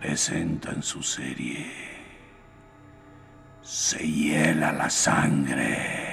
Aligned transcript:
Presentan 0.00 0.82
su 0.82 1.02
serie. 1.02 1.66
Se 3.62 3.98
hiela 4.04 4.72
la 4.72 4.90
sangre. 4.90 6.03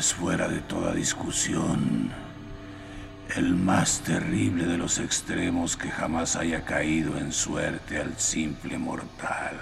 Es 0.00 0.14
fuera 0.14 0.48
de 0.48 0.60
toda 0.60 0.94
discusión 0.94 2.10
el 3.36 3.54
más 3.54 4.00
terrible 4.00 4.64
de 4.64 4.78
los 4.78 4.98
extremos 4.98 5.76
que 5.76 5.90
jamás 5.90 6.36
haya 6.36 6.64
caído 6.64 7.18
en 7.18 7.30
suerte 7.34 8.00
al 8.00 8.18
simple 8.18 8.78
mortal, 8.78 9.60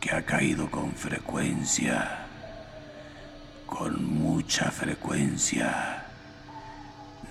que 0.00 0.12
ha 0.12 0.22
caído 0.22 0.70
con 0.70 0.92
frecuencia, 0.92 2.24
con 3.66 4.02
mucha 4.02 4.70
frecuencia. 4.70 6.06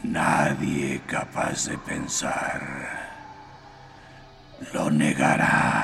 Nadie 0.04 1.02
capaz 1.08 1.66
de 1.66 1.80
pensar 1.80 2.62
lo 4.72 4.92
negará. 4.92 5.75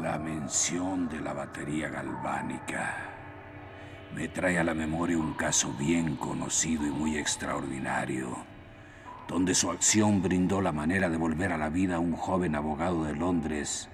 La 0.00 0.18
mención 0.18 1.08
de 1.08 1.20
la 1.20 1.32
batería 1.32 1.88
galvánica 1.88 3.12
me 4.14 4.28
trae 4.28 4.58
a 4.58 4.64
la 4.64 4.74
memoria 4.74 5.16
un 5.16 5.34
caso 5.34 5.72
bien 5.72 6.16
conocido 6.16 6.86
y 6.86 6.90
muy 6.90 7.16
extraordinario, 7.16 8.36
donde 9.28 9.54
su 9.54 9.70
acción 9.70 10.20
brindó 10.20 10.60
la 10.60 10.72
manera 10.72 11.08
de 11.08 11.16
volver 11.16 11.52
a 11.52 11.58
la 11.58 11.70
vida 11.70 11.96
a 11.96 12.00
un 12.00 12.16
joven 12.16 12.54
abogado 12.54 13.04
de 13.04 13.14
Londres 13.14 13.88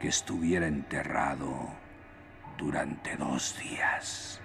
que 0.00 0.08
estuviera 0.08 0.66
enterrado 0.66 1.68
durante 2.58 3.16
dos 3.16 3.56
días. 3.58 4.42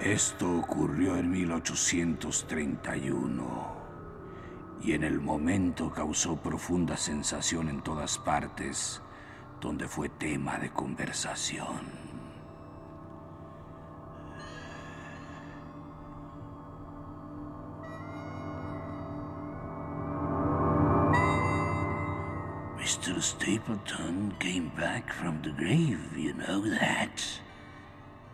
Esto 0.00 0.58
ocurrió 0.58 1.16
en 1.16 1.30
1831 1.30 3.76
y 4.82 4.92
en 4.92 5.04
el 5.04 5.20
momento 5.20 5.92
causó 5.92 6.36
profunda 6.36 6.96
sensación 6.96 7.68
en 7.68 7.82
todas 7.82 8.18
partes, 8.18 9.00
donde 9.60 9.86
fue 9.86 10.08
tema 10.08 10.58
de 10.58 10.70
conversación. 10.70 12.01
Stapleton 23.42 24.32
came 24.38 24.68
back 24.76 25.12
from 25.12 25.42
the 25.42 25.50
grave, 25.50 26.16
you 26.16 26.32
know 26.34 26.60
that. 26.60 27.20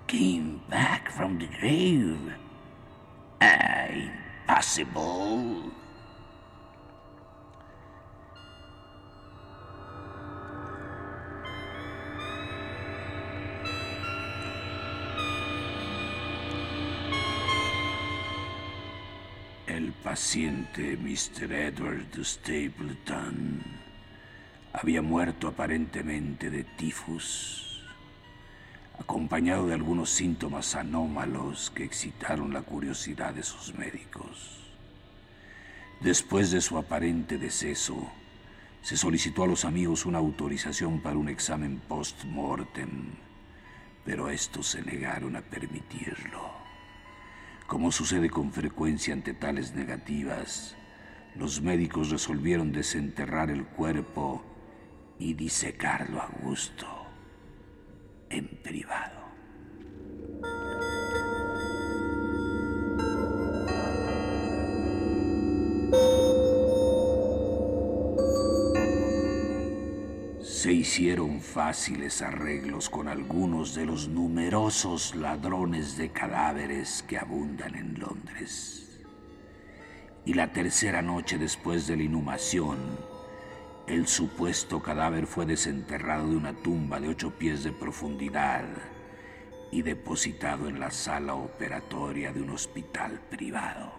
Came 0.07 0.61
back 0.69 1.11
from 1.11 1.39
the 1.39 1.47
grave. 1.59 2.35
Ah, 3.41 3.89
impossible. 3.89 5.73
El 19.69 19.91
paciente 20.05 20.99
Mr. 20.99 21.51
Edward 21.51 22.15
Stapleton 22.23 23.88
había 24.81 25.03
muerto 25.03 25.49
aparentemente 25.49 26.51
de 26.51 26.63
tifus, 26.63 27.83
acompañado 29.01 29.67
de 29.67 29.75
algunos 29.75 30.09
síntomas 30.09 30.77
anómalos 30.77 31.73
que 31.75 31.83
excitaron 31.83 32.53
la 32.53 32.63
curiosidad 32.63 33.35
de 33.35 33.43
sus 33.43 33.75
médicos. 33.75 34.71
Después 36.01 36.53
de 36.53 36.61
su 36.61 36.79
aparente 36.79 37.39
deceso, 37.39 38.09
se 38.81 38.97
solicitó 38.97 39.43
a 39.43 39.49
los 39.49 39.65
amigos 39.65 40.07
una 40.07 40.19
autorización 40.19 41.01
para 41.01 41.17
un 41.17 41.29
examen 41.29 41.81
post-mortem, 41.89 43.17
pero 44.05 44.31
estos 44.31 44.69
se 44.69 44.83
negaron 44.83 45.35
a 45.35 45.41
permitirlo. 45.41 46.53
Como 47.67 47.91
sucede 47.91 48.31
con 48.31 48.53
frecuencia 48.53 49.13
ante 49.13 49.35
tales 49.35 49.75
negativas, 49.75 50.77
los 51.35 51.61
médicos 51.63 52.11
resolvieron 52.11 52.71
desenterrar 52.71 53.51
el 53.51 53.65
cuerpo 53.65 54.45
y 55.19 55.35
disecarlo 55.35 56.21
a 56.21 56.29
gusto 56.43 56.87
en 58.31 58.49
privado. 58.63 59.19
Se 70.41 70.73
hicieron 70.73 71.41
fáciles 71.41 72.21
arreglos 72.21 72.91
con 72.91 73.07
algunos 73.07 73.75
de 73.75 73.87
los 73.87 74.09
numerosos 74.09 75.15
ladrones 75.15 75.97
de 75.97 76.11
cadáveres 76.11 77.05
que 77.07 77.17
abundan 77.17 77.75
en 77.77 77.99
Londres. 77.99 79.07
Y 80.25 80.35
la 80.35 80.53
tercera 80.53 81.01
noche 81.01 81.39
después 81.39 81.87
de 81.87 81.97
la 81.97 82.03
inhumación, 82.03 82.77
el 83.89 84.07
supuesto 84.07 84.83
cadáver 84.83 85.27
fue 85.27 85.47
desenterrado 85.47 86.29
de 86.29 86.37
una 86.37 86.53
tumba 86.53 87.01
de 87.01 87.09
ocho 87.09 87.31
pies 87.31 87.65
de 87.65 87.73
profundidad 87.73 88.65
y 89.73 89.83
depositado 89.83 90.69
en 90.69 90.79
la 90.79 90.91
sala 90.91 91.35
operatoria 91.35 92.33
de 92.33 92.43
un 92.43 92.51
hospital 92.51 93.19
privado. 93.31 93.93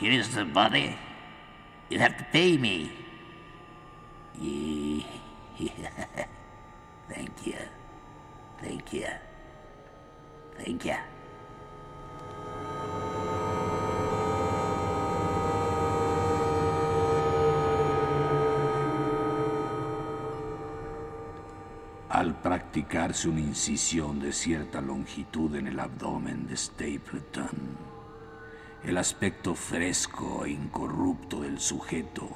Here's 0.00 0.34
the 0.34 0.44
body. 0.44 0.96
You 1.88 2.00
have 2.00 2.18
to 2.18 2.24
pay 2.32 2.58
me. 2.58 2.90
You. 4.38 5.04
Thank 8.64 8.94
you. 8.94 9.06
Thank 10.56 10.84
you. 10.84 10.94
Al 22.08 22.40
practicarse 22.40 23.28
una 23.28 23.40
incisión 23.40 24.20
de 24.20 24.32
cierta 24.32 24.80
longitud 24.80 25.56
en 25.56 25.66
el 25.66 25.78
abdomen 25.78 26.46
de 26.46 26.56
Stapleton, 26.56 27.50
el 28.84 28.96
aspecto 28.96 29.54
fresco 29.54 30.44
e 30.44 30.50
incorrupto 30.50 31.42
del 31.42 31.58
sujeto 31.58 32.30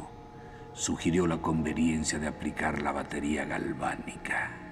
sugirió 0.74 1.26
la 1.26 1.38
conveniencia 1.38 2.18
de 2.18 2.26
aplicar 2.26 2.82
la 2.82 2.92
batería 2.92 3.44
galvánica. 3.44 4.67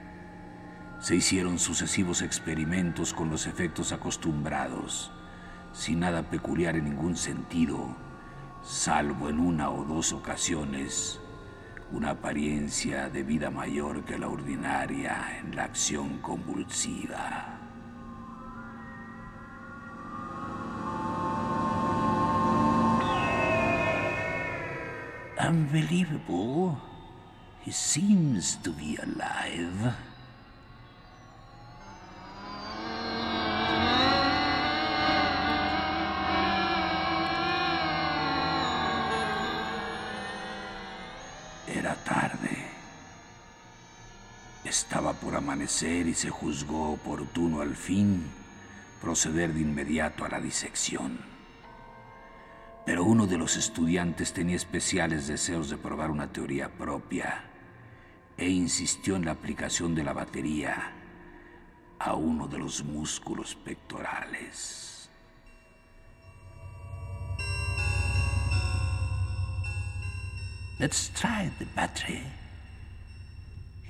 Se 1.00 1.14
hicieron 1.14 1.58
sucesivos 1.58 2.22
experimentos 2.22 3.12
con 3.12 3.30
los 3.30 3.46
efectos 3.46 3.92
acostumbrados, 3.92 5.10
sin 5.72 6.00
nada 6.00 6.22
peculiar 6.22 6.76
en 6.76 6.84
ningún 6.84 7.16
sentido, 7.16 7.94
salvo 8.62 9.28
en 9.28 9.38
una 9.38 9.70
o 9.70 9.84
dos 9.84 10.12
ocasiones 10.12 11.20
una 11.92 12.10
apariencia 12.10 13.08
de 13.08 13.22
vida 13.22 13.50
mayor 13.50 14.04
que 14.04 14.18
la 14.18 14.28
ordinaria 14.28 15.38
en 15.40 15.54
la 15.54 15.64
acción 15.64 16.18
convulsiva. 16.18 17.52
Unbelievable. 25.38 26.76
He 27.64 27.70
seems 27.70 28.56
to 28.62 28.72
be 28.72 28.96
alive. 28.96 29.94
Y 45.66 46.14
se 46.14 46.30
juzgó 46.30 46.92
oportuno 46.92 47.60
al 47.60 47.74
fin 47.74 48.22
proceder 49.00 49.52
de 49.52 49.62
inmediato 49.62 50.24
a 50.24 50.28
la 50.28 50.40
disección. 50.40 51.18
Pero 52.84 53.02
uno 53.02 53.26
de 53.26 53.36
los 53.36 53.56
estudiantes 53.56 54.32
tenía 54.32 54.54
especiales 54.54 55.26
deseos 55.26 55.68
de 55.68 55.76
probar 55.76 56.12
una 56.12 56.32
teoría 56.32 56.70
propia 56.70 57.46
e 58.36 58.48
insistió 58.48 59.16
en 59.16 59.24
la 59.24 59.32
aplicación 59.32 59.92
de 59.96 60.04
la 60.04 60.12
batería 60.12 60.92
a 61.98 62.14
uno 62.14 62.46
de 62.46 62.58
los 62.58 62.84
músculos 62.84 63.56
pectorales. 63.56 65.10
Let's 70.78 71.10
try 71.12 71.50
the 71.58 71.66
battery. 71.74 72.22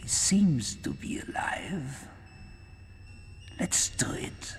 Seems 0.06 0.76
to 0.82 0.90
be 0.92 1.18
alive. 1.18 2.08
Let's 3.58 3.90
do 3.96 4.12
it. 4.14 4.56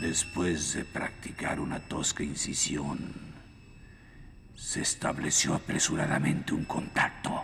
Después 0.00 0.74
de 0.74 0.84
practicar 0.84 1.58
una 1.58 1.80
tosca 1.80 2.22
incisión, 2.22 3.12
se 4.54 4.82
estableció 4.82 5.54
apresuradamente 5.54 6.54
un 6.54 6.64
contacto. 6.64 7.42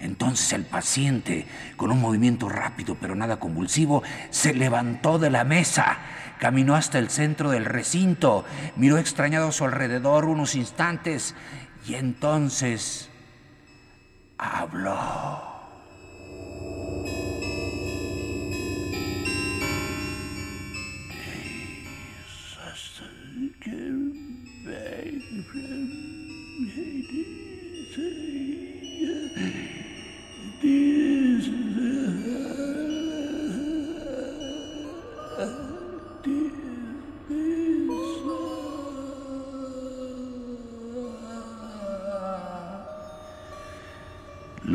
Entonces 0.00 0.52
el 0.52 0.64
paciente, 0.64 1.46
con 1.76 1.90
un 1.90 2.00
movimiento 2.00 2.48
rápido 2.48 2.96
pero 3.00 3.14
nada 3.14 3.40
convulsivo, 3.40 4.02
se 4.30 4.54
levantó 4.54 5.18
de 5.18 5.30
la 5.30 5.44
mesa, 5.44 5.98
caminó 6.38 6.76
hasta 6.76 6.98
el 6.98 7.10
centro 7.10 7.50
del 7.50 7.64
recinto, 7.64 8.44
miró 8.76 8.98
extrañado 8.98 9.48
a 9.48 9.52
su 9.52 9.64
alrededor 9.64 10.26
unos 10.26 10.54
instantes 10.54 11.34
y 11.86 11.94
entonces 11.94 13.10
habló. 14.38 15.58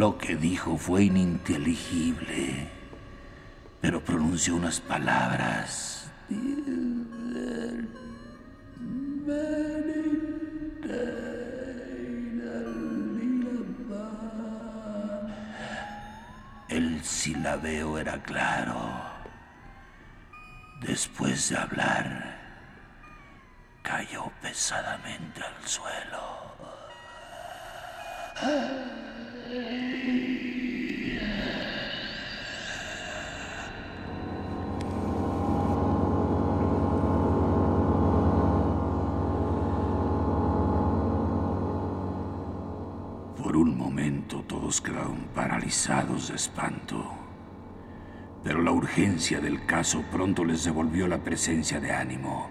Lo 0.03 0.17
que 0.17 0.35
dijo 0.35 0.77
fue 0.77 1.05
ininteligible, 1.05 2.67
pero 3.79 4.03
pronunció 4.03 4.53
unas 4.57 4.81
palabras. 4.81 6.11
El 16.67 17.01
silabeo 17.01 17.97
era 17.97 18.21
claro. 18.23 18.81
Después 20.81 21.47
de 21.47 21.55
hablar, 21.55 22.41
cayó 23.81 24.29
pesadamente 24.41 25.41
al 25.41 25.65
suelo. 25.65 26.33
Por 43.43 43.57
un 43.57 43.77
momento 43.77 44.41
todos 44.47 44.79
quedaron 44.79 45.27
paralizados 45.35 46.29
de 46.29 46.35
espanto, 46.35 47.13
pero 48.41 48.61
la 48.61 48.71
urgencia 48.71 49.41
del 49.41 49.65
caso 49.65 50.01
pronto 50.13 50.45
les 50.45 50.63
devolvió 50.63 51.09
la 51.09 51.25
presencia 51.25 51.81
de 51.81 51.91
ánimo. 51.91 52.49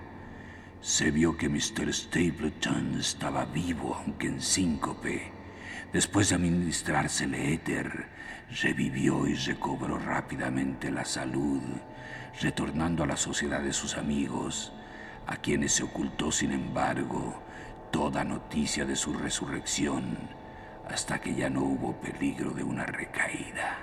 Se 0.83 1.11
vio 1.11 1.35
que 1.35 1.49
Mr. 1.49 1.91
Stapleton 1.95 2.99
estaba 3.01 3.47
vivo, 3.47 3.95
aunque 3.95 4.27
en 4.27 4.43
síncope. 4.43 5.33
Después 5.95 6.29
de 6.29 6.35
administrársele 6.35 7.55
éter, 7.55 8.11
revivió 8.61 9.27
y 9.27 9.35
recobró 9.35 9.97
rápidamente 9.99 10.91
la 10.91 11.07
salud, 11.07 11.63
retornando 12.43 13.05
a 13.05 13.07
la 13.07 13.17
sociedad 13.17 13.63
de 13.63 13.73
sus 13.73 13.97
amigos, 13.97 14.75
a 15.27 15.37
quienes 15.37 15.73
se 15.73 15.85
ocultó, 15.85 16.31
sin 16.31 16.53
embargo, 16.53 17.43
toda 17.91 18.25
noticia 18.25 18.85
de 18.85 18.97
su 18.97 19.15
resurrección 19.15 20.42
hasta 20.93 21.19
que 21.19 21.35
ya 21.35 21.49
no 21.49 21.63
hubo 21.63 21.95
peligro 21.95 22.51
de 22.51 22.63
una 22.63 22.85
recaída. 22.85 23.79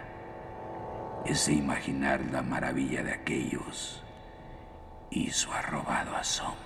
Ese 1.26 1.54
imaginar 1.54 2.22
la 2.32 2.44
maravilla 2.44 3.04
de 3.04 3.14
aquellos 3.14 4.04
hizo 5.10 5.52
arrobado 5.52 6.16
asombro. 6.16 6.60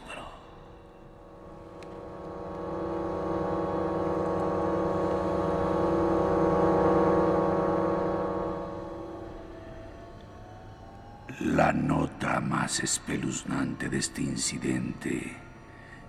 La 11.39 11.71
nota 11.71 12.41
más 12.41 12.81
espeluznante 12.81 13.87
de 13.89 13.97
este 13.97 14.21
incidente 14.21 15.37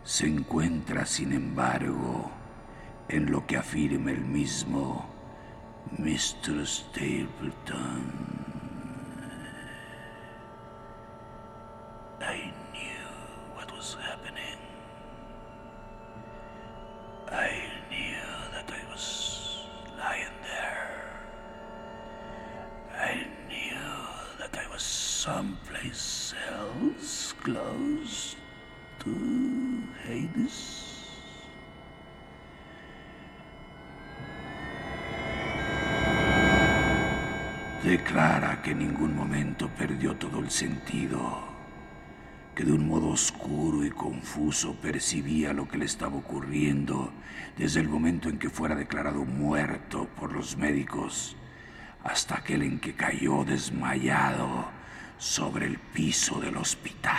se 0.03 0.27
encuentra, 0.27 1.07
sin 1.07 1.33
embargo, 1.33 2.31
en 3.09 3.31
lo 3.31 3.47
que 3.47 3.57
afirma 3.57 4.11
el 4.11 4.25
mismo 4.25 5.07
Mr. 5.99 6.67
Stapleton. 6.67 8.54
Confuso 44.35 44.75
percibía 44.75 45.53
lo 45.53 45.69
que 45.69 45.79
le 45.79 45.85
estaba 45.85 46.17
ocurriendo 46.17 47.13
desde 47.57 47.81
el 47.81 47.89
momento 47.89 48.29
en 48.29 48.39
que 48.39 48.51
fuera 48.51 48.75
declarado 48.75 49.25
muerto 49.25 50.09
por 50.19 50.33
los 50.33 50.57
médicos 50.57 51.37
hasta 52.03 52.39
aquel 52.39 52.63
en 52.63 52.81
que 52.81 52.95
cayó 52.95 53.45
desmayado 53.45 54.67
sobre 55.19 55.67
el 55.67 55.79
piso 55.79 56.41
del 56.41 56.57
hospital. 56.57 57.13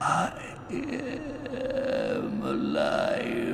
I 0.00 0.30
am 2.20 2.42
alive. 2.44 3.48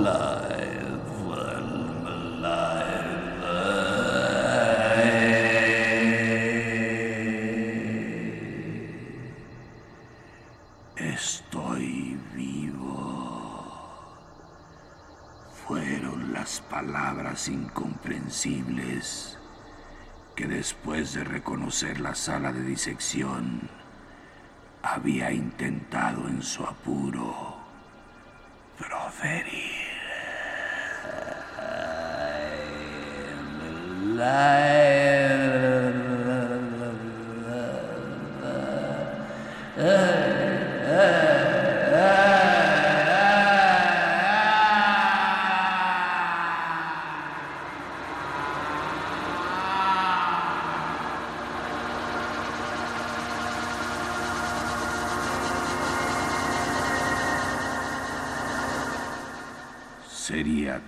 Live, 0.00 1.20
I'm 1.20 2.06
alive. 2.06 2.80
Estoy 10.96 12.18
vivo. 12.34 13.84
Fueron 15.66 16.32
las 16.32 16.62
palabras 16.62 17.48
incomprensibles 17.48 19.38
que 20.34 20.46
después 20.70 21.14
de 21.14 21.24
reconocer 21.24 21.98
la 21.98 22.14
sala 22.14 22.52
de 22.52 22.62
disección 22.62 23.68
había 24.82 25.32
intentado 25.32 26.28
en 26.28 26.44
su 26.44 26.62
apuro 26.62 27.56
proferir. 28.78 29.89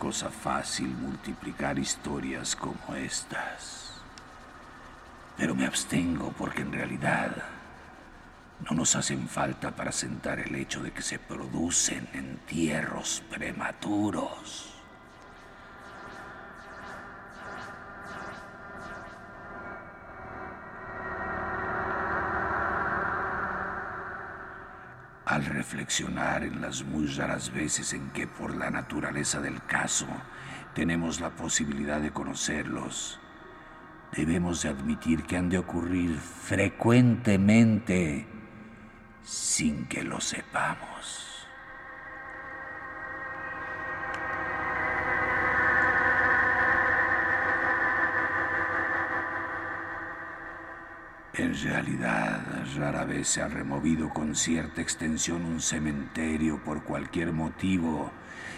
Cosa 0.02 0.30
fácil 0.30 0.88
multiplicar 0.88 1.78
historias 1.78 2.56
como 2.56 2.96
estas. 2.96 3.92
Pero 5.36 5.54
me 5.54 5.64
abstengo 5.64 6.34
porque 6.36 6.62
en 6.62 6.72
realidad 6.72 7.30
no 8.68 8.74
nos 8.74 8.96
hacen 8.96 9.28
falta 9.28 9.70
para 9.70 9.92
sentar 9.92 10.40
el 10.40 10.56
hecho 10.56 10.82
de 10.82 10.90
que 10.90 11.02
se 11.02 11.20
producen 11.20 12.08
entierros 12.14 13.22
prematuros. 13.30 14.71
Al 25.24 25.44
reflexionar 25.44 26.42
en 26.42 26.60
las 26.60 26.84
muy 26.84 27.06
raras 27.06 27.52
veces 27.52 27.92
en 27.92 28.10
que 28.10 28.26
por 28.26 28.56
la 28.56 28.70
naturaleza 28.70 29.40
del 29.40 29.64
caso 29.66 30.06
tenemos 30.74 31.20
la 31.20 31.30
posibilidad 31.30 32.00
de 32.00 32.10
conocerlos, 32.10 33.20
debemos 34.12 34.62
de 34.62 34.70
admitir 34.70 35.22
que 35.22 35.36
han 35.36 35.48
de 35.48 35.58
ocurrir 35.58 36.16
frecuentemente 36.16 38.26
sin 39.22 39.86
que 39.86 40.02
lo 40.02 40.20
sepamos. 40.20 41.31
En 51.34 51.58
realidad, 51.62 52.42
rara 52.76 53.04
vez 53.04 53.26
se 53.26 53.40
ha 53.40 53.48
removido 53.48 54.10
con 54.10 54.36
cierta 54.36 54.82
extensión 54.82 55.46
un 55.46 55.62
cementerio 55.62 56.62
por 56.62 56.84
cualquier 56.84 57.32
motivo, 57.32 58.12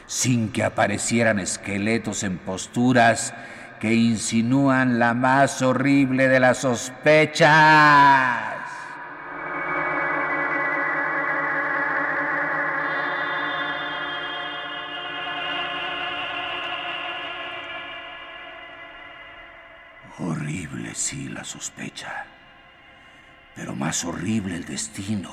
sin 0.07 0.51
que 0.51 0.65
aparecieran 0.65 1.39
esqueletos 1.39 2.25
en 2.25 2.37
posturas 2.37 3.33
que 3.79 3.95
insinúan 3.95 4.99
la 4.99 5.15
más 5.15 5.63
horrible 5.63 6.27
de 6.27 6.41
las 6.41 6.59
sospechas. 6.59 7.49
Horrible, 20.19 20.93
sí, 20.97 21.29
la 21.29 21.45
sospecha 21.45 22.27
pero 23.55 23.75
más 23.75 24.05
horrible 24.05 24.57
el 24.57 24.65
destino. 24.65 25.31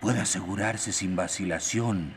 Puede 0.00 0.20
asegurarse 0.20 0.92
sin 0.92 1.16
vacilación 1.16 2.14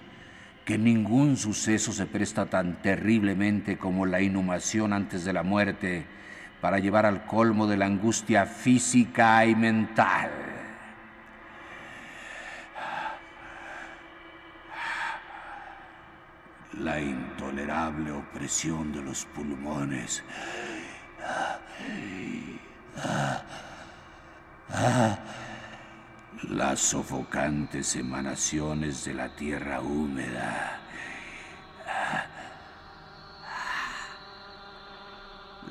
que 0.65 0.77
ningún 0.77 1.37
suceso 1.37 1.91
se 1.91 2.05
presta 2.05 2.45
tan 2.45 2.81
terriblemente 2.81 3.77
como 3.77 4.05
la 4.05 4.21
inhumación 4.21 4.93
antes 4.93 5.25
de 5.25 5.33
la 5.33 5.43
muerte 5.43 6.05
para 6.61 6.79
llevar 6.79 7.05
al 7.05 7.25
colmo 7.25 7.67
de 7.67 7.77
la 7.77 7.85
angustia 7.85 8.45
física 8.45 9.45
y 9.45 9.55
mental. 9.55 10.29
La 16.79 16.99
intolerable 16.99 18.11
opresión 18.11 18.93
de 18.93 19.01
los 19.01 19.25
pulmones 19.25 20.23
las 26.49 26.79
sofocantes 26.79 27.95
emanaciones 27.95 29.05
de 29.05 29.13
la 29.13 29.29
tierra 29.35 29.81
húmeda. 29.81 30.79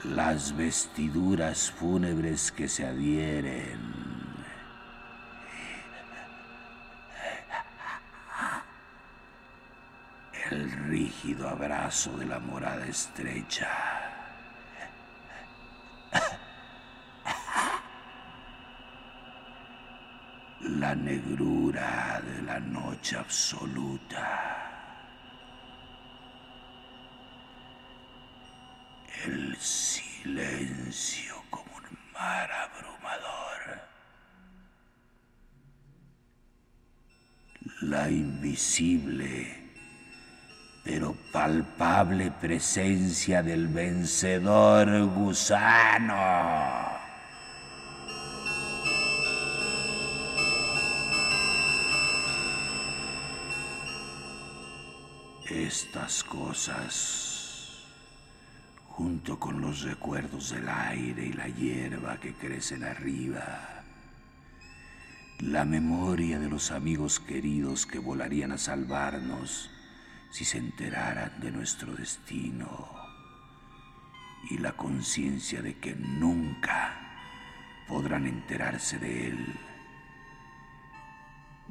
Las 0.04 0.56
vestiduras 0.56 1.70
fúnebres 1.70 2.52
que 2.52 2.68
se 2.68 2.86
adhieren. 2.86 4.08
El 10.50 10.70
rígido 10.88 11.48
abrazo 11.48 12.16
de 12.16 12.24
la 12.26 12.38
morada 12.38 12.86
estrecha. 12.86 14.17
La 20.68 20.94
negrura 20.94 22.20
de 22.24 22.42
la 22.42 22.60
noche 22.60 23.16
absoluta, 23.16 24.66
el 29.24 29.56
silencio 29.56 31.34
como 31.50 31.74
un 31.76 31.98
mar 32.12 32.50
abrumador. 32.52 33.80
La 37.82 38.10
invisible 38.10 39.68
pero 40.88 41.14
palpable 41.32 42.30
presencia 42.30 43.42
del 43.42 43.68
vencedor 43.68 45.04
gusano. 45.08 46.97
Estas 55.50 56.24
cosas, 56.24 57.86
junto 58.84 59.40
con 59.40 59.62
los 59.62 59.80
recuerdos 59.80 60.50
del 60.50 60.68
aire 60.68 61.24
y 61.24 61.32
la 61.32 61.48
hierba 61.48 62.20
que 62.20 62.34
crecen 62.34 62.84
arriba, 62.84 63.82
la 65.38 65.64
memoria 65.64 66.38
de 66.38 66.50
los 66.50 66.70
amigos 66.70 67.18
queridos 67.18 67.86
que 67.86 67.98
volarían 67.98 68.52
a 68.52 68.58
salvarnos 68.58 69.70
si 70.30 70.44
se 70.44 70.58
enteraran 70.58 71.40
de 71.40 71.50
nuestro 71.50 71.94
destino, 71.94 72.86
y 74.50 74.58
la 74.58 74.72
conciencia 74.72 75.62
de 75.62 75.78
que 75.78 75.94
nunca 75.94 76.94
podrán 77.88 78.26
enterarse 78.26 78.98
de 78.98 79.28
él, 79.28 79.46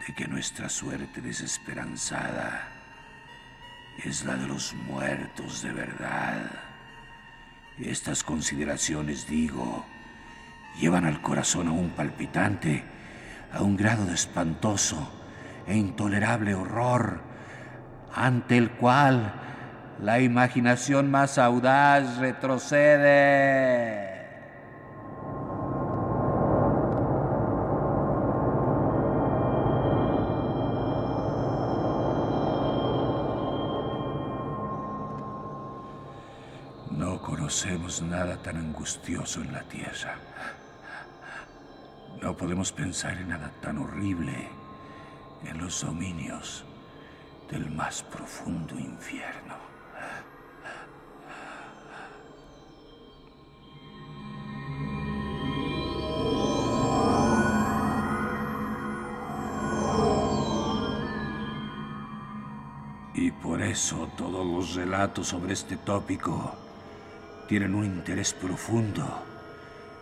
de 0.07 0.15
que 0.15 0.27
nuestra 0.27 0.67
suerte 0.67 1.21
desesperanzada 1.21 2.76
es 4.03 4.25
la 4.25 4.35
de 4.35 4.47
los 4.47 4.73
muertos 4.73 5.61
de 5.61 5.71
verdad. 5.71 6.51
Estas 7.79 8.23
consideraciones, 8.23 9.27
digo, 9.27 9.85
llevan 10.79 11.05
al 11.05 11.21
corazón 11.21 11.67
a 11.67 11.71
un 11.71 11.91
palpitante, 11.91 12.83
a 13.51 13.61
un 13.61 13.77
grado 13.77 14.05
de 14.05 14.13
espantoso 14.13 15.11
e 15.67 15.75
intolerable 15.75 16.55
horror, 16.55 17.21
ante 18.13 18.57
el 18.57 18.71
cual 18.71 19.33
la 20.01 20.19
imaginación 20.19 21.11
más 21.11 21.37
audaz 21.37 22.17
retrocede. 22.17 24.16
Nada 38.01 38.35
tan 38.43 38.57
angustioso 38.57 39.39
en 39.41 39.53
la 39.53 39.63
tierra. 39.63 40.17
No 42.21 42.35
podemos 42.35 42.73
pensar 42.73 43.13
en 43.13 43.29
nada 43.29 43.49
tan 43.61 43.77
horrible 43.77 44.49
en 45.45 45.57
los 45.57 45.81
dominios 45.81 46.65
del 47.49 47.71
más 47.71 48.03
profundo 48.03 48.77
infierno. 48.77 49.55
Y 63.13 63.31
por 63.31 63.61
eso 63.61 64.09
todos 64.17 64.45
los 64.45 64.75
relatos 64.75 65.29
sobre 65.29 65.53
este 65.53 65.77
tópico 65.77 66.66
tienen 67.47 67.75
un 67.75 67.85
interés 67.85 68.33
profundo, 68.33 69.23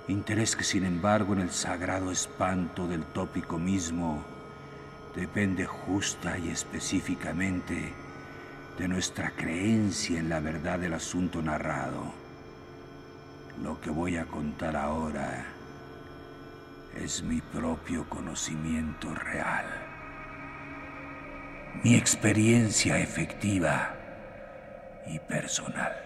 interés 0.07 0.55
que 0.55 0.63
sin 0.63 0.83
embargo 0.83 1.33
en 1.33 1.41
el 1.41 1.51
sagrado 1.51 2.11
espanto 2.11 2.87
del 2.87 3.03
tópico 3.05 3.59
mismo 3.59 4.23
depende 5.15 5.65
justa 5.65 6.37
y 6.39 6.49
específicamente 6.49 7.93
de 8.79 8.87
nuestra 8.87 9.31
creencia 9.31 10.19
en 10.19 10.29
la 10.29 10.39
verdad 10.39 10.79
del 10.79 10.95
asunto 10.95 11.41
narrado. 11.41 12.13
Lo 13.61 13.79
que 13.79 13.91
voy 13.91 14.17
a 14.17 14.25
contar 14.25 14.75
ahora 14.75 15.45
es 16.95 17.21
mi 17.21 17.41
propio 17.41 18.09
conocimiento 18.09 19.13
real, 19.13 19.65
mi 21.83 21.95
experiencia 21.95 22.97
efectiva 22.97 23.95
y 25.05 25.19
personal. 25.19 26.04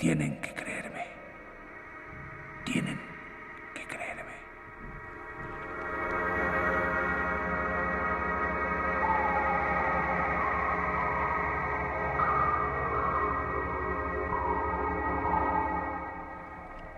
Tienen 0.00 0.40
que 0.40 0.54
creerme. 0.54 1.04
Tienen 2.64 2.98
que 3.74 3.84
creerme. 3.86 4.32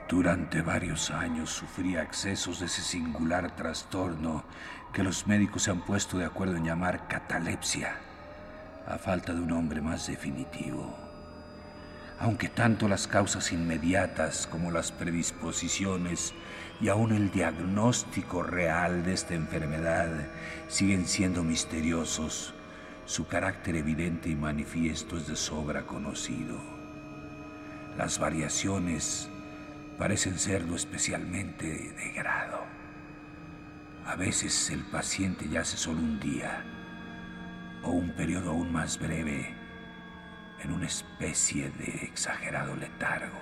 Durante 0.09 0.63
varios 0.63 1.11
años 1.11 1.51
sufrí 1.51 1.97
accesos 1.97 2.61
de 2.61 2.67
ese 2.67 2.83
singular 2.83 3.57
trastorno 3.57 4.45
que 4.93 5.03
los 5.03 5.27
médicos 5.27 5.65
se 5.65 5.73
han 5.73 5.81
puesto 5.81 6.19
de 6.19 6.27
acuerdo 6.27 6.55
en 6.55 6.67
llamar 6.67 7.09
catalepsia, 7.09 7.97
a 8.87 8.97
falta 8.97 9.35
de 9.35 9.41
un 9.41 9.49
nombre 9.49 9.81
más 9.81 10.07
definitivo 10.07 11.02
aunque 12.23 12.49
tanto 12.49 12.89
las 12.89 13.09
causas 13.09 13.51
inmediatas 13.51 14.47
como 14.47 14.71
las 14.71 14.93
predisposiciones 14.93 16.33
y 16.81 16.89
aún 16.89 17.11
el 17.11 17.33
diagnóstico 17.33 18.45
real 18.45 19.05
de 19.05 19.13
esta 19.13 19.35
enfermedad 19.35 20.09
siguen 20.69 21.09
siendo 21.09 21.43
misteriosos, 21.43 22.55
su 23.07 23.27
carácter 23.27 23.75
evidente 23.75 24.29
y 24.29 24.37
manifiesto 24.37 25.17
es 25.17 25.27
de 25.27 25.35
sobra 25.35 25.83
conocido. 25.83 26.61
Las 27.99 28.21
variaciones 28.21 29.29
parecen 29.99 30.39
serlo 30.39 30.77
especialmente 30.77 31.67
de 31.67 32.13
grado. 32.15 32.63
A 34.07 34.15
veces 34.15 34.71
el 34.71 34.85
paciente 34.85 35.49
yace 35.49 35.77
solo 35.77 35.99
un 35.99 36.21
día 36.21 36.63
o 37.83 37.91
un 37.91 38.13
periodo 38.15 38.51
aún 38.51 38.73
más 38.73 38.97
breve 38.97 39.62
en 40.63 40.73
una 40.73 40.87
especie 40.87 41.71
de 41.71 42.05
exagerado 42.05 42.77
letargo. 42.77 43.39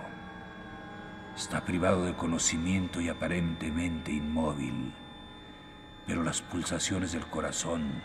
Está 1.36 1.64
privado 1.64 2.04
de 2.04 2.14
conocimiento 2.14 3.00
y 3.00 3.08
aparentemente 3.08 4.12
inmóvil, 4.12 4.92
pero 6.06 6.22
las 6.22 6.42
pulsaciones 6.42 7.12
del 7.12 7.26
corazón 7.26 8.02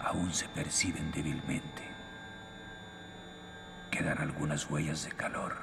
aún 0.00 0.32
se 0.32 0.48
perciben 0.48 1.10
débilmente. 1.12 1.82
Quedan 3.90 4.18
algunas 4.18 4.68
huellas 4.70 5.04
de 5.04 5.12
calor. 5.12 5.56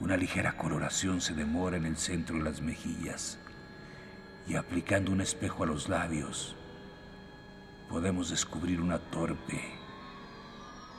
Una 0.00 0.16
ligera 0.16 0.56
coloración 0.56 1.20
se 1.20 1.34
demora 1.34 1.76
en 1.76 1.86
el 1.86 1.96
centro 1.96 2.36
de 2.36 2.42
las 2.42 2.60
mejillas 2.60 3.38
y 4.46 4.56
aplicando 4.56 5.12
un 5.12 5.20
espejo 5.20 5.62
a 5.62 5.66
los 5.66 5.88
labios 5.88 6.56
podemos 7.88 8.30
descubrir 8.30 8.80
una 8.80 8.98
torpe 8.98 9.83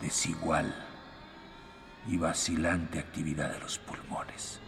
desigual 0.02 0.74
y 2.08 2.18
vacilante 2.18 3.00
actividad 3.00 3.52
de 3.52 3.60
los 3.60 3.80
pulmones. 3.80 4.60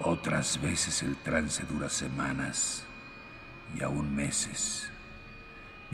Otras 0.00 0.60
veces 0.60 1.02
el 1.02 1.16
trance 1.16 1.64
dura 1.64 1.88
semanas 1.88 2.84
y 3.74 3.82
aún 3.82 4.14
meses 4.14 4.90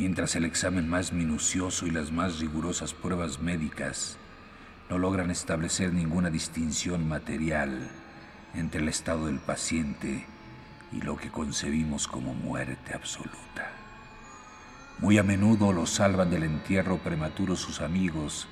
mientras 0.01 0.35
el 0.35 0.47
examen 0.47 0.89
más 0.89 1.13
minucioso 1.13 1.87
y 1.87 1.91
las 1.91 2.11
más 2.11 2.39
rigurosas 2.39 2.95
pruebas 2.95 3.39
médicas 3.39 4.17
no 4.89 4.97
logran 4.97 5.31
establecer 5.31 5.93
ninguna 5.93 6.31
distinción 6.31 7.07
material 7.07 7.91
entre 8.55 8.81
el 8.81 8.89
estado 8.89 9.27
del 9.27 9.41
paciente 9.41 10.25
y 10.91 11.03
lo 11.03 11.19
que 11.19 11.29
concebimos 11.29 12.09
como 12.09 12.33
muerte 12.33 12.95
absoluta. 12.95 13.73
Muy 15.01 15.19
a 15.19 15.23
menudo 15.23 15.71
los 15.71 15.91
salvan 15.91 16.31
del 16.31 16.45
entierro 16.45 16.97
prematuro 16.97 17.55
sus 17.55 17.83
amigos 17.83 18.49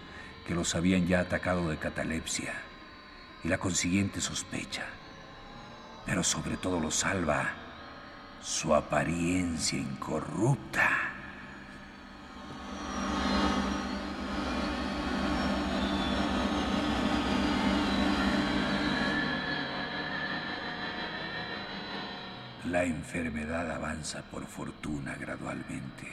que 0.46 0.54
los 0.54 0.74
habían 0.74 1.06
ya 1.06 1.20
atacado 1.20 1.70
de 1.70 1.78
catalepsia 1.78 2.52
y 3.42 3.48
la 3.48 3.56
consiguiente 3.56 4.20
sospecha, 4.20 4.84
pero 6.04 6.22
sobre 6.22 6.58
todo 6.58 6.78
los 6.78 6.96
salva 6.96 7.54
su 8.42 8.74
apariencia 8.74 9.78
incorrupta. 9.78 11.07
La 22.70 22.84
enfermedad 22.84 23.70
avanza 23.70 24.20
por 24.30 24.46
fortuna 24.46 25.16
gradualmente. 25.18 26.06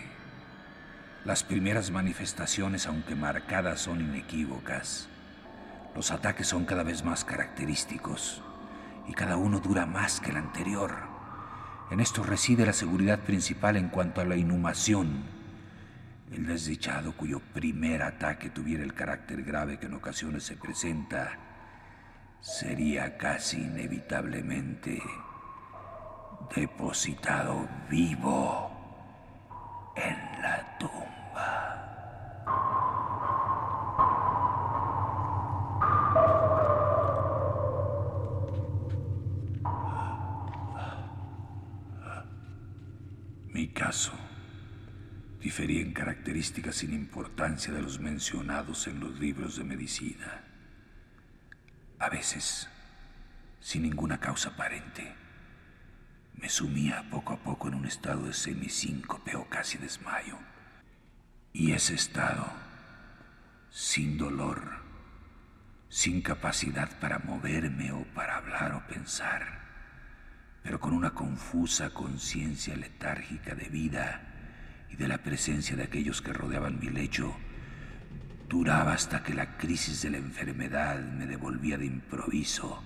Las 1.26 1.44
primeras 1.44 1.92
manifestaciones, 1.92 2.88
aunque 2.88 3.14
marcadas, 3.14 3.82
son 3.82 4.00
inequívocas. 4.00 5.10
Los 5.94 6.12
ataques 6.12 6.48
son 6.48 6.64
cada 6.64 6.84
vez 6.84 7.04
más 7.04 7.26
característicos 7.26 8.42
y 9.06 9.12
cada 9.12 9.36
uno 9.36 9.60
dura 9.60 9.86
más 9.86 10.22
que 10.22 10.32
el 10.32 10.38
anterior. 10.38 10.96
En 11.92 12.00
esto 12.00 12.24
reside 12.24 12.66
la 12.66 12.72
seguridad 12.72 13.20
principal 13.20 13.76
en 13.76 13.90
cuanto 13.90 14.22
a 14.22 14.26
la 14.26 14.38
inhumación. 14.38 15.26
El 16.32 16.46
desdichado 16.46 17.18
cuyo 17.18 17.42
primer 17.54 18.02
ataque 18.02 18.50
tuviera 18.50 18.84
el 18.84 18.94
carácter 18.94 19.44
grave 19.44 19.78
que 19.78 19.88
en 19.88 19.96
ocasiones 19.96 20.46
se 20.46 20.56
presenta, 20.56 21.38
sería 22.40 23.18
casi 23.18 23.58
inevitablemente 23.58 25.02
depositado 26.54 27.68
vivo 27.90 28.72
en 29.96 30.42
la 30.42 30.78
tumba. 30.78 31.06
Mi 43.48 43.68
caso 43.70 44.12
difería 45.40 45.82
en 45.82 45.94
características 45.94 46.76
sin 46.76 46.94
importancia 46.94 47.74
de 47.74 47.82
los 47.82 48.00
mencionados 48.00 48.88
en 48.88 49.00
los 49.00 49.20
libros 49.20 49.58
de 49.58 49.64
medicina. 49.64 50.44
A 52.00 52.10
veces, 52.10 52.68
sin 53.62 53.84
ninguna 53.84 54.20
causa 54.20 54.50
aparente, 54.50 55.25
me 56.38 56.50
sumía 56.50 57.06
poco 57.10 57.34
a 57.34 57.38
poco 57.38 57.68
en 57.68 57.76
un 57.76 57.86
estado 57.86 58.26
de 58.26 58.34
semisíncope 58.34 59.36
o 59.36 59.48
casi 59.50 59.78
desmayo. 59.78 60.38
Y 61.54 61.72
ese 61.72 61.96
estado, 61.96 62.52
sin 63.70 64.18
dolor, 64.18 64.84
sin 65.90 66.22
capacidad 66.22 67.00
para 67.00 67.20
moverme 67.20 67.92
o 67.92 68.04
para 68.14 68.38
hablar 68.38 68.74
o 68.74 68.88
pensar, 68.88 69.62
pero 70.64 70.80
con 70.80 70.94
una 70.94 71.12
confusa 71.12 71.92
conciencia 71.92 72.76
letárgica 72.76 73.56
de 73.56 73.70
vida 73.70 74.22
y 74.90 74.96
de 74.96 75.08
la 75.08 75.20
presencia 75.20 75.76
de 75.76 75.84
aquellos 75.84 76.22
que 76.22 76.34
rodeaban 76.34 76.80
mi 76.80 76.90
lecho, 76.90 77.36
duraba 78.50 78.94
hasta 78.94 79.24
que 79.24 79.34
la 79.34 79.58
crisis 79.58 80.02
de 80.02 80.10
la 80.12 80.18
enfermedad 80.18 81.00
me 81.00 81.26
devolvía 81.26 81.78
de 81.78 81.86
improviso 81.86 82.84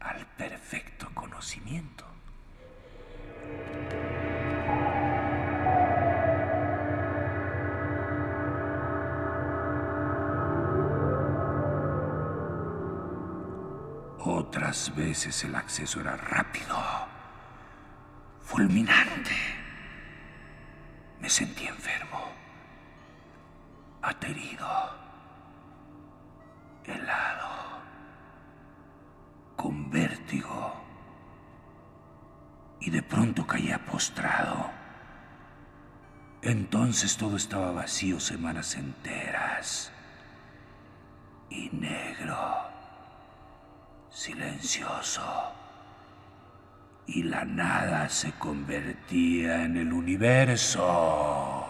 al 0.00 0.26
perfecto 0.36 1.10
conocimiento. 1.14 2.13
Otras 14.26 14.94
veces 14.94 15.44
el 15.44 15.54
acceso 15.54 16.00
era 16.00 16.16
rápido, 16.16 16.76
fulminante. 18.40 19.36
Me 21.20 21.28
sentí 21.28 21.66
enfermo, 21.66 22.32
aterido, 24.00 24.66
helado, 26.84 27.80
con 29.56 29.90
vértigo 29.90 30.83
y 32.84 32.90
de 32.90 33.02
pronto 33.02 33.46
caía 33.46 33.84
postrado. 33.84 34.70
Entonces 36.42 37.16
todo 37.16 37.36
estaba 37.36 37.72
vacío 37.72 38.20
semanas 38.20 38.76
enteras 38.76 39.90
y 41.48 41.70
negro 41.70 42.74
silencioso, 44.10 45.22
y 47.06 47.24
la 47.24 47.44
nada 47.44 48.08
se 48.08 48.32
convertía 48.32 49.64
en 49.64 49.76
el 49.76 49.92
universo. 49.92 51.63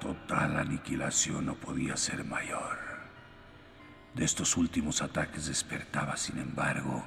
Total 0.00 0.56
aniquilación 0.58 1.46
no 1.46 1.54
podía 1.54 1.96
ser 1.96 2.24
mayor. 2.24 2.78
De 4.14 4.24
estos 4.24 4.56
últimos 4.56 5.02
ataques 5.02 5.46
despertaba, 5.46 6.16
sin 6.16 6.38
embargo, 6.38 7.04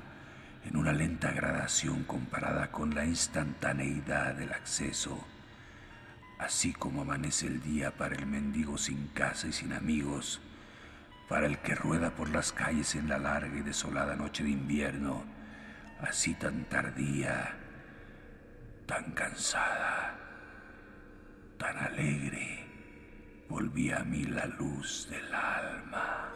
en 0.66 0.76
una 0.76 0.92
lenta 0.92 1.32
gradación 1.32 2.04
comparada 2.04 2.72
con 2.72 2.94
la 2.94 3.06
instantaneidad 3.06 4.36
del 4.36 4.52
acceso, 4.52 5.26
así 6.40 6.74
como 6.74 7.04
amanece 7.04 7.48
el 7.48 7.62
día 7.62 7.96
para 7.96 8.16
el 8.16 8.26
mendigo 8.26 8.78
sin 8.78 9.08
casa 9.10 9.48
y 9.48 9.54
sin 9.54 9.72
amigos, 9.74 10.42
para 11.30 11.46
el 11.48 11.60
que 11.60 11.76
rueda 11.76 12.12
por 12.12 12.30
las 12.30 12.52
calles 12.52 12.96
en 12.96 13.08
la 13.08 13.18
larga 13.18 13.58
y 13.58 13.62
desolada 13.62 14.16
noche 14.16 14.44
de 14.44 14.50
invierno, 14.50 15.24
así 16.02 16.34
tan 16.34 16.66
tardía, 16.66 17.56
tan 18.86 19.12
cansada, 19.12 20.16
tan 21.58 21.78
alegre, 21.78 22.57
volvía 23.50 24.00
a 24.00 24.04
mí 24.04 24.24
la 24.24 24.46
luz 24.46 25.08
del 25.10 25.34
alma. 25.34 26.34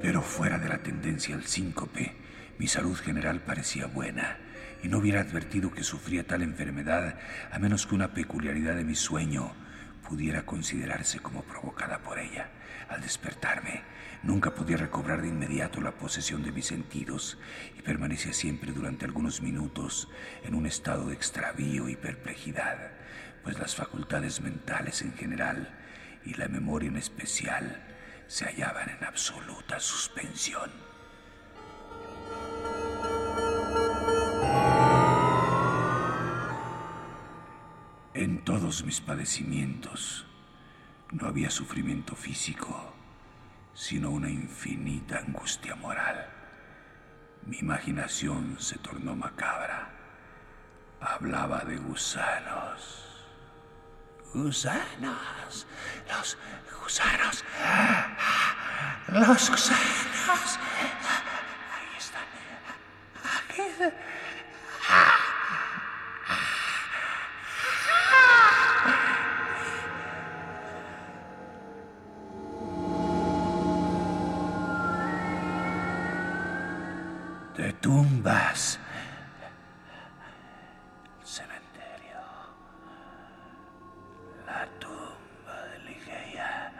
Pero 0.00 0.22
fuera 0.22 0.58
de 0.58 0.68
la 0.68 0.82
tendencia 0.82 1.34
al 1.34 1.44
síncope, 1.44 2.14
mi 2.58 2.68
salud 2.68 2.96
general 2.96 3.40
parecía 3.40 3.86
buena 3.86 4.38
y 4.82 4.88
no 4.88 4.98
hubiera 4.98 5.20
advertido 5.20 5.72
que 5.72 5.82
sufría 5.82 6.26
tal 6.26 6.42
enfermedad 6.42 7.18
a 7.50 7.58
menos 7.58 7.86
que 7.86 7.94
una 7.94 8.12
peculiaridad 8.12 8.76
de 8.76 8.84
mi 8.84 8.94
sueño 8.94 9.54
pudiera 10.08 10.46
considerarse 10.46 11.18
como 11.18 11.42
provocada 11.42 11.98
por 11.98 12.18
ella. 12.18 12.50
Al 12.88 13.00
despertarme, 13.00 13.82
nunca 14.22 14.54
podía 14.54 14.76
recobrar 14.76 15.22
de 15.22 15.28
inmediato 15.28 15.80
la 15.80 15.92
posesión 15.92 16.42
de 16.42 16.52
mis 16.52 16.66
sentidos 16.66 17.38
y 17.76 17.82
permanecía 17.82 18.32
siempre 18.32 18.72
durante 18.72 19.04
algunos 19.04 19.40
minutos 19.40 20.08
en 20.44 20.54
un 20.54 20.66
estado 20.66 21.06
de 21.06 21.14
extravío 21.14 21.88
y 21.88 21.96
perplejidad, 21.96 22.92
pues 23.42 23.58
las 23.58 23.74
facultades 23.74 24.40
mentales 24.40 25.02
en 25.02 25.14
general 25.14 25.74
y 26.24 26.34
la 26.34 26.48
memoria 26.48 26.88
en 26.88 26.96
especial 26.96 27.82
se 28.26 28.46
hallaban 28.46 28.90
en 28.90 29.04
absoluta 29.04 29.80
suspensión. 29.80 30.83
En 38.14 38.44
todos 38.44 38.84
mis 38.84 39.00
padecimientos 39.00 40.24
no 41.10 41.26
había 41.26 41.50
sufrimiento 41.50 42.14
físico, 42.14 42.94
sino 43.74 44.10
una 44.10 44.30
infinita 44.30 45.18
angustia 45.18 45.74
moral. 45.74 46.24
Mi 47.44 47.58
imaginación 47.58 48.56
se 48.60 48.78
tornó 48.78 49.16
macabra. 49.16 49.90
Hablaba 51.00 51.64
de 51.64 51.76
gusanos. 51.76 53.26
Gusanos. 54.32 55.66
Los 56.08 56.38
gusanos. 56.80 57.44
Los 59.08 59.50
gusanos. 59.50 60.58
Ahí 61.72 61.96
están. 61.98 62.22
Aquí 63.24 63.62
tumbas. 77.84 78.78
Cementerio. 81.22 82.24
La 84.46 84.66
tumba 84.80 85.56
de 85.70 85.78
Ligeia. 85.90 86.72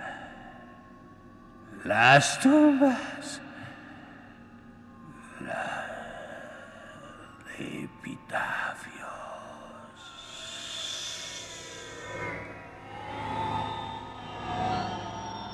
Las 1.85 2.41
tumbas. 2.41 3.43
La 5.43 5.87
de 7.59 7.85
epitafios. 7.85 9.05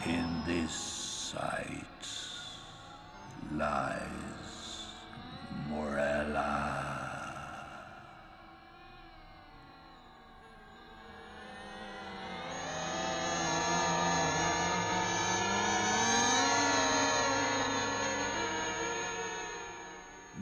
In 0.06 0.28
this 0.46 0.72
sight 1.32 2.06
lies 3.50 4.39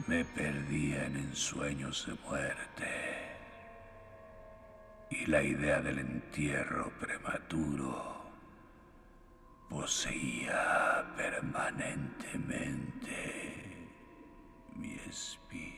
me 0.08 0.24
perdía 0.24 1.04
en 1.04 1.36
sueños 1.36 2.06
de 2.06 2.14
muerte 2.26 2.88
y 5.10 5.26
la 5.26 5.42
idea 5.42 5.82
del 5.82 5.98
entierro 5.98 6.90
prematuro 6.98 8.22
poseía 9.68 11.04
permanentemente 11.14 12.87
mi 15.08 15.14
espíritu. 15.14 15.77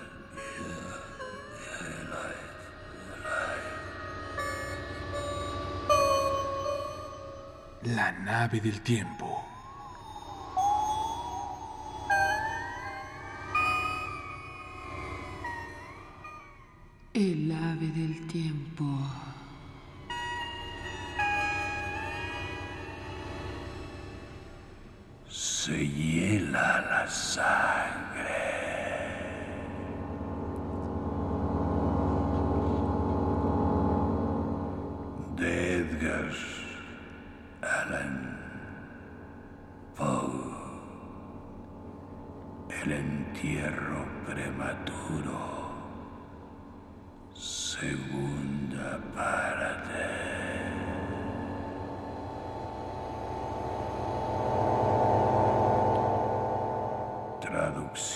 La 7.83 8.11
nave 8.11 8.61
del 8.61 8.79
tiempo. 8.81 9.30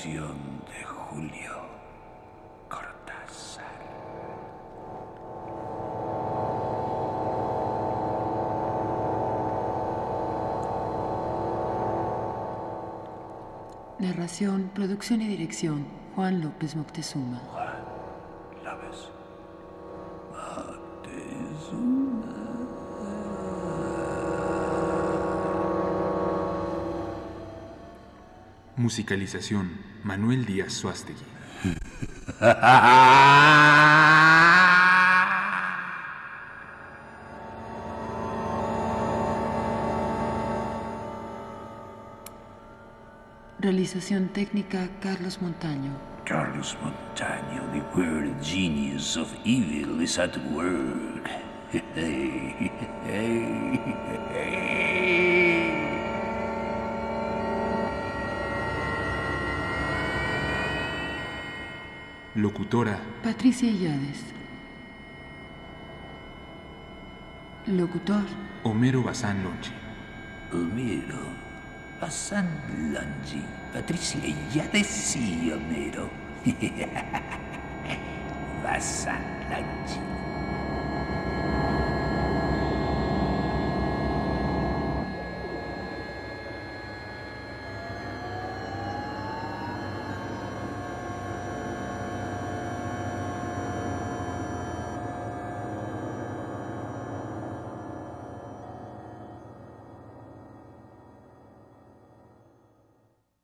De 0.05 0.83
Julio. 0.83 1.51
Narración, 13.97 14.69
producción 14.75 15.23
y 15.23 15.27
dirección. 15.27 15.87
Juan 16.15 16.39
López 16.41 16.75
Moctezuma. 16.75 17.41
Musicalización. 28.85 29.71
Manuel 30.03 30.45
Díaz 30.45 30.73
Suástegui. 30.73 31.17
Realización 43.59 44.27
técnica 44.27 44.87
Carlos 45.01 45.41
Montaño. 45.41 45.89
Carlos 46.23 46.77
Montaño, 46.83 47.63
the 47.73 47.81
world 47.99 48.39
genius 48.39 49.17
of 49.17 49.33
evil, 49.43 49.99
is 49.99 50.19
at 50.19 50.37
work. 50.53 51.27
Locutora. 62.35 62.99
Patricia 63.23 63.69
Illades. 63.69 64.23
Locutor. 67.67 68.23
Homero 68.63 69.03
Bazán 69.03 69.43
Lonchi. 69.43 69.71
Homero, 70.51 71.17
Hassan 71.99 72.47
Langi, 72.93 73.43
Patricia 73.73 74.21
Illades 74.25 74.87
sí, 74.87 75.51
Homero. 75.51 76.09
Hassan 78.67 79.21
Langi. 79.49 79.99